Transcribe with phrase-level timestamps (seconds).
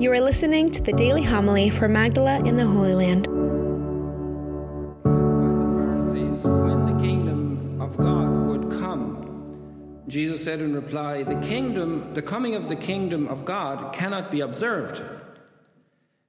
[0.00, 3.26] You are listening to the daily homily for Magdala in the Holy Land.
[6.46, 12.54] When the kingdom of God would come, Jesus said in reply, The kingdom, the coming
[12.54, 15.02] of the kingdom of God cannot be observed.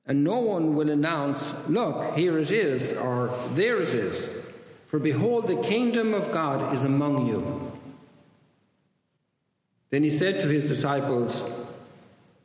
[0.06, 4.52] And no one will announce, Look, here it is, or there it is.
[4.88, 7.72] For behold, the kingdom of God is among you.
[9.92, 11.61] Then he said to his disciples,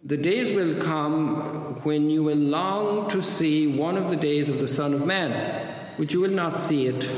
[0.06, 4.60] the days will come when you will long to see one of the days of
[4.60, 5.66] the Son of Man,
[5.98, 7.10] but you will not see it.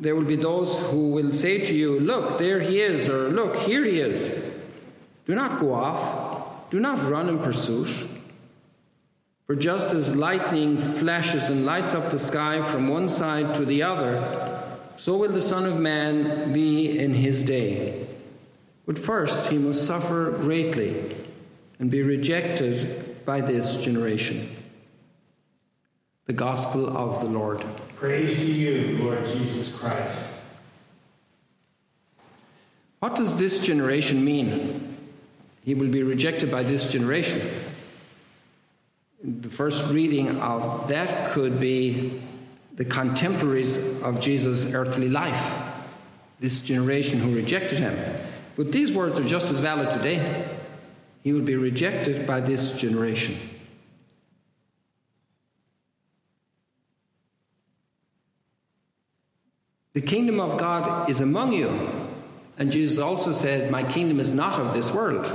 [0.00, 3.54] There will be those who will say to you, Look, there he is, or Look,
[3.58, 4.60] here he is.
[5.26, 8.08] Do not go off, do not run in pursuit.
[9.46, 13.84] For just as lightning flashes and lights up the sky from one side to the
[13.84, 14.60] other,
[14.96, 18.08] so will the Son of Man be in his day.
[18.86, 21.25] But first he must suffer greatly
[21.78, 24.48] and be rejected by this generation.
[26.26, 27.64] The Gospel of the Lord.
[27.96, 30.30] Praise to you, Lord Jesus Christ.
[32.98, 34.98] What does this generation mean?
[35.64, 37.40] He will be rejected by this generation.
[39.22, 42.20] The first reading of that could be
[42.74, 45.84] the contemporaries of Jesus' earthly life,
[46.40, 47.96] this generation who rejected him.
[48.56, 50.48] But these words are just as valid today.
[51.26, 53.36] He will be rejected by this generation.
[59.94, 61.68] The kingdom of God is among you.
[62.58, 65.26] And Jesus also said, My kingdom is not of this world.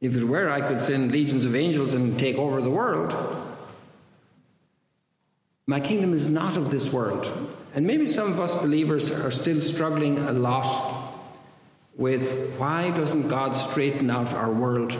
[0.00, 3.12] If it were, I could send legions of angels and take over the world.
[5.66, 7.26] My kingdom is not of this world.
[7.74, 10.89] And maybe some of us believers are still struggling a lot
[12.00, 14.92] with why doesn't God straighten out our world?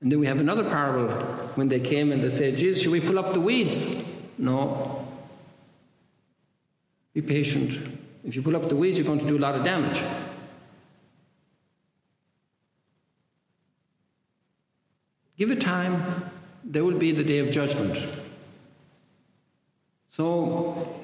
[0.00, 1.10] And then we have another parable
[1.56, 4.08] when they came and they said, Jesus, should we pull up the weeds?
[4.38, 5.04] No.
[7.12, 7.76] Be patient.
[8.24, 10.00] If you pull up the weeds, you're going to do a lot of damage.
[15.36, 16.30] Give it time,
[16.62, 17.98] there will be the day of judgment.
[20.10, 21.01] So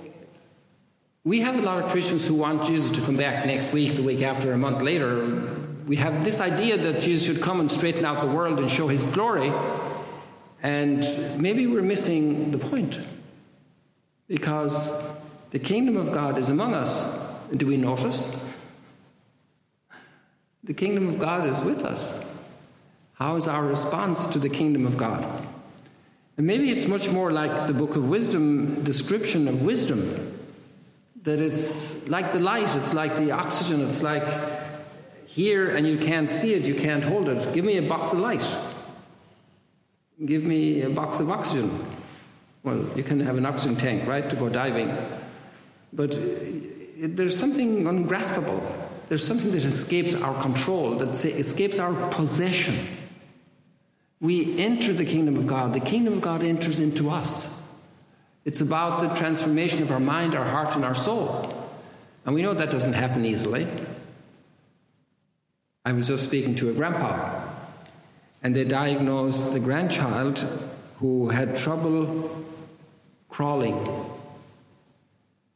[1.28, 4.02] we have a lot of Christians who want Jesus to come back next week, the
[4.02, 5.46] week after, a month later.
[5.86, 8.88] We have this idea that Jesus should come and straighten out the world and show
[8.88, 9.52] his glory.
[10.62, 11.06] And
[11.38, 12.98] maybe we're missing the point.
[14.26, 15.06] Because
[15.50, 17.30] the kingdom of God is among us.
[17.54, 18.50] Do we notice?
[20.64, 22.24] The kingdom of God is with us.
[23.12, 25.26] How is our response to the kingdom of God?
[26.38, 30.38] And maybe it's much more like the book of wisdom description of wisdom
[31.22, 34.24] that it's like the light, it's like the oxygen, it's like
[35.26, 37.54] here and you can't see it, you can't hold it.
[37.54, 38.44] Give me a box of light.
[40.24, 41.70] Give me a box of oxygen.
[42.62, 44.96] Well, you can have an oxygen tank, right, to go diving.
[45.92, 46.18] But uh,
[46.98, 48.60] there's something ungraspable.
[49.08, 52.74] There's something that escapes our control, that escapes our possession.
[54.20, 55.72] We enter the kingdom of God.
[55.72, 57.57] The kingdom of God enters into us.
[58.48, 61.52] It's about the transformation of our mind, our heart, and our soul.
[62.24, 63.66] And we know that doesn't happen easily.
[65.84, 67.42] I was just speaking to a grandpa,
[68.42, 70.38] and they diagnosed the grandchild
[70.96, 72.42] who had trouble
[73.28, 73.86] crawling.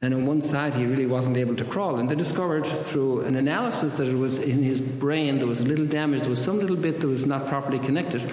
[0.03, 1.99] And on one side, he really wasn't able to crawl.
[1.99, 5.65] And they discovered through an analysis that it was in his brain, there was a
[5.65, 8.31] little damage, there was some little bit that was not properly connected.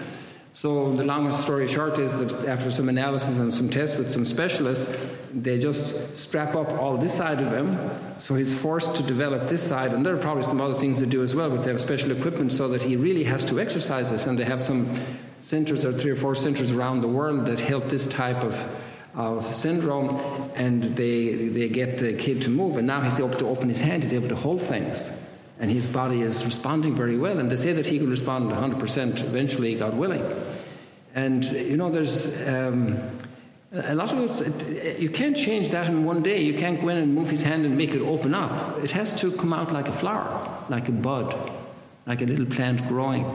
[0.60, 4.26] So the long story short is that after some analysis and some tests with some
[4.26, 7.78] specialists, they just strap up all this side of him,
[8.20, 9.94] so he's forced to develop this side.
[9.94, 12.12] And there are probably some other things they do as well, but they have special
[12.12, 14.28] equipment so that he really has to exercise this.
[14.28, 14.86] And they have some
[15.40, 18.60] centers, or three or four centers around the world that help this type of
[19.16, 20.10] of syndrome,
[20.58, 22.76] and they they get the kid to move.
[22.76, 25.29] And now he's able to open his hand; he's able to hold things
[25.60, 27.38] and his body is responding very well.
[27.38, 30.24] And they say that he will respond 100% eventually, God willing.
[31.14, 32.98] And you know, there's um,
[33.74, 34.70] a lot of us,
[35.00, 36.42] you can't change that in one day.
[36.42, 38.84] You can't go in and move his hand and make it open up.
[38.84, 41.52] It has to come out like a flower, like a bud,
[42.06, 43.26] like a little plant growing.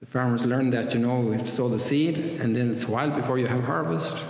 [0.00, 3.10] The farmers learn that, you know, we sow the seed and then it's a while
[3.10, 4.22] before you have harvest.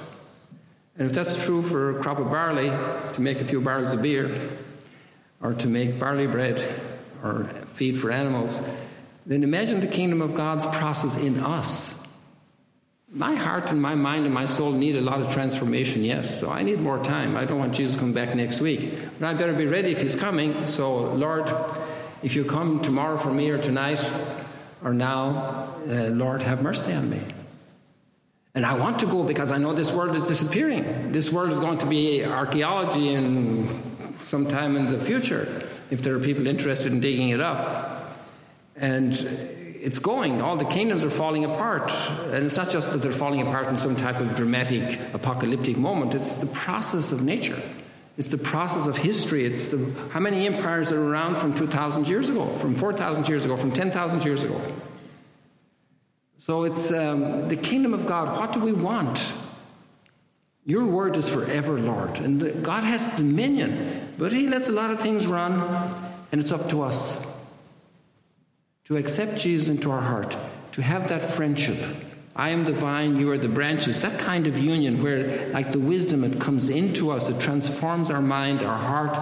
[0.97, 2.69] And if that's true for a crop of barley,
[3.15, 4.31] to make a few barrels of beer,
[5.45, 6.59] or to make barley bread
[7.23, 8.67] or feed for animals,
[9.27, 12.03] then imagine the kingdom of God's process in us.
[13.11, 16.51] My heart and my mind and my soul need a lot of transformation yet, so
[16.51, 17.37] I need more time.
[17.37, 18.93] I don't want Jesus to come back next week.
[19.21, 20.67] But I better be ready if he's coming.
[20.67, 21.49] So, Lord,
[22.25, 24.01] If you come tomorrow for me or tonight
[24.83, 27.21] or now, uh, Lord, have mercy on me.
[28.55, 31.13] And I want to go because I know this world is disappearing.
[31.13, 33.69] This world is going to be archaeology in
[34.23, 38.19] sometime in the future if there are people interested in digging it up.
[38.77, 40.41] And it's going.
[40.41, 41.93] All the kingdoms are falling apart.
[42.33, 46.15] And it's not just that they're falling apart in some type of dramatic apocalyptic moment,
[46.15, 47.61] it's the process of nature.
[48.17, 49.45] It's the process of history.
[49.45, 53.57] It's the, how many empires are around from 2,000 years ago, from 4,000 years ago,
[53.57, 54.61] from 10,000 years ago.
[56.39, 58.39] So it's um, the kingdom of God.
[58.39, 59.33] What do we want?
[60.65, 62.19] Your word is forever, Lord.
[62.21, 65.61] And God has dominion, but He lets a lot of things run,
[66.33, 67.33] and it's up to us
[68.85, 70.37] to accept Jesus into our heart,
[70.73, 71.79] to have that friendship.
[72.37, 74.03] I am the vine, you are the branches.
[74.03, 78.21] That kind of union where, like the wisdom, it comes into us, it transforms our
[78.21, 79.17] mind, our heart,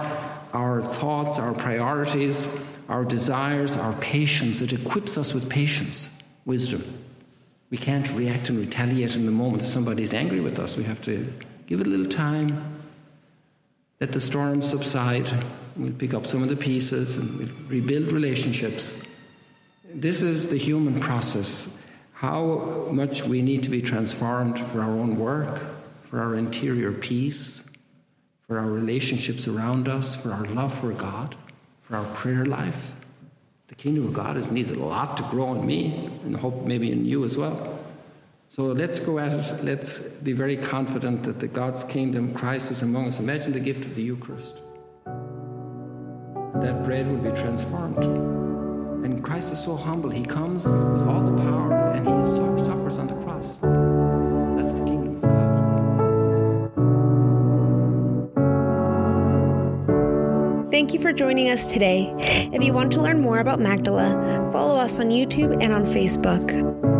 [0.51, 4.61] our thoughts, our priorities, our desires, our patience.
[4.61, 6.09] It equips us with patience,
[6.45, 6.83] wisdom.
[7.69, 10.75] We can't react and retaliate in the moment that somebody's angry with us.
[10.75, 11.33] We have to
[11.67, 12.72] give it a little time,
[14.03, 15.25] let the storm subside.
[15.77, 19.01] We'll pick up some of the pieces and we'll rebuild relationships.
[19.85, 21.81] This is the human process.
[22.11, 25.57] How much we need to be transformed for our own work,
[26.01, 27.71] for our interior peace,
[28.45, 31.37] for our relationships around us, for our love for God,
[31.79, 32.99] for our prayer life.
[33.67, 37.05] The kingdom of God needs a lot to grow in me, and hope maybe in
[37.05, 37.72] you as well.
[38.55, 39.63] So let's go at it.
[39.63, 43.19] Let's be very confident that the God's kingdom, Christ is among us.
[43.19, 44.57] Imagine the gift of the Eucharist.
[46.61, 47.97] That bread will be transformed.
[49.03, 50.11] And Christ is so humble.
[50.11, 52.25] He comes with all the power and he
[52.63, 53.57] suffers on the cross.
[53.57, 55.21] That's the kingdom of
[60.61, 60.69] God.
[60.69, 62.13] Thank you for joining us today.
[62.53, 66.92] If you want to learn more about Magdala, follow us on YouTube and on Facebook.